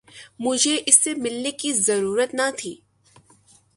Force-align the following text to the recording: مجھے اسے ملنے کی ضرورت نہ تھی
مجھے 0.39 0.75
اسے 0.87 1.13
ملنے 1.15 1.51
کی 1.51 1.71
ضرورت 1.87 2.33
نہ 2.33 2.49
تھی 2.57 2.73